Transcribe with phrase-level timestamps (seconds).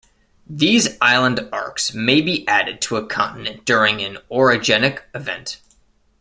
[0.49, 5.61] These island arcs may be added to a continent during an orogenic event.